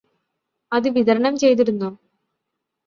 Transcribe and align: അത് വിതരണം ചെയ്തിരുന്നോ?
അത് 0.71 0.89
വിതരണം 0.89 1.37
ചെയ്തിരുന്നോ? 1.37 1.89